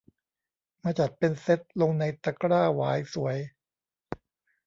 [0.83, 3.37] มาจัดเป็นเซตลงในตะกร้าหวายสวย